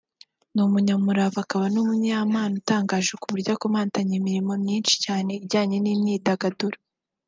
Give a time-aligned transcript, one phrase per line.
[0.53, 6.77] ni umunyamurava akaba n’umunyempano utangaje kuburyo akomatanya imirimo myinshi cyane ijyanye n’imyidagaduro